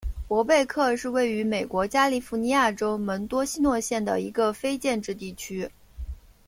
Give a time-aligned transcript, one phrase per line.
[0.27, 5.69] 伯贝克是位于美国加利福尼亚州门多西诺县的一个非建制地区。